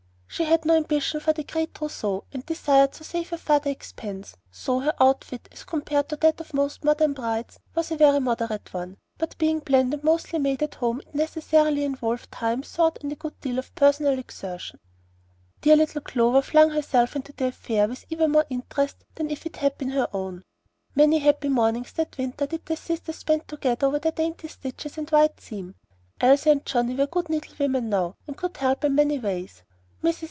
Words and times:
She 0.31 0.45
had 0.45 0.63
no 0.63 0.77
ambition 0.77 1.19
for 1.19 1.33
a 1.37 1.43
great 1.43 1.75
trousseau, 1.75 2.23
and 2.31 2.43
desired 2.45 2.93
to 2.93 3.03
save 3.03 3.29
her 3.29 3.37
father 3.37 3.69
expense; 3.69 4.37
so 4.49 4.79
her 4.79 4.93
outfit, 4.97 5.49
as 5.51 5.65
compared 5.65 6.09
with 6.09 6.21
that 6.21 6.39
of 6.39 6.53
most 6.53 6.85
modern 6.85 7.11
brides, 7.11 7.59
was 7.75 7.91
a 7.91 7.97
very 7.97 8.19
moderate 8.21 8.73
one, 8.73 8.97
but 9.17 9.37
being 9.37 9.59
planned 9.59 9.93
and 9.93 10.03
mostly 10.05 10.39
made 10.39 10.63
at 10.63 10.75
home, 10.75 11.01
it 11.01 11.13
necessarily 11.13 11.83
involved 11.83 12.31
thought, 12.33 12.65
time, 12.65 12.89
and 13.03 13.11
a 13.11 13.15
good 13.17 13.39
deal 13.41 13.59
of 13.59 13.75
personal 13.75 14.17
exertion. 14.17 14.79
Dear 15.59 15.75
little 15.75 16.01
Clover 16.01 16.41
flung 16.41 16.69
herself 16.69 17.17
into 17.17 17.33
the 17.33 17.47
affair 17.47 17.89
with 17.89 18.05
even 18.09 18.31
more 18.31 18.45
interest 18.49 19.03
than 19.15 19.29
if 19.29 19.45
it 19.45 19.57
had 19.57 19.77
been 19.77 19.89
her 19.89 20.07
own. 20.13 20.43
Many 20.95 21.19
happy 21.19 21.49
mornings 21.49 21.91
that 21.93 22.17
winter 22.17 22.47
did 22.47 22.65
the 22.65 22.77
sisters 22.77 23.17
spend 23.17 23.49
together 23.49 23.85
over 23.87 23.99
their 23.99 24.13
dainty 24.13 24.47
stitches 24.47 24.97
and 24.97 25.09
"white 25.09 25.41
seam." 25.41 25.75
Elsie 26.21 26.51
and 26.51 26.65
Johnnie 26.65 26.95
were 26.95 27.05
good 27.07 27.27
needle 27.27 27.53
women 27.59 27.89
now, 27.89 28.15
and 28.25 28.37
could 28.37 28.55
help 28.57 28.85
in 28.85 28.95
many 28.95 29.19
ways. 29.19 29.63
Mrs. 30.03 30.15